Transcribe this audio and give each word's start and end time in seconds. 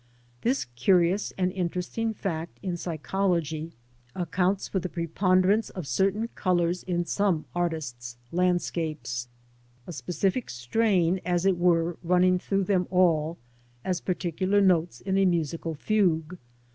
This 0.41 0.65
curious 0.75 1.31
and 1.37 1.51
interesting 1.51 2.11
fact 2.11 2.57
in 2.63 2.75
psychology 2.75 3.71
accounts 4.15 4.67
for 4.67 4.79
the 4.79 4.89
preponderance 4.89 5.69
of 5.69 5.85
certain 5.85 6.27
colours 6.29 6.81
in 6.81 7.05
some 7.05 7.45
artists' 7.53 8.17
landscapes— 8.31 9.27
a 9.85 9.93
specific 9.93 10.49
strain, 10.49 11.21
as 11.23 11.45
it 11.45 11.59
were, 11.59 11.97
running 12.01 12.39
through 12.39 12.63
them 12.63 12.87
all, 12.89 13.37
as 13.85 14.01
particular 14.01 14.59
notes 14.59 15.01
in 15.01 15.19
a 15.19 15.25
musical 15.25 15.75
fugue. 15.75 16.35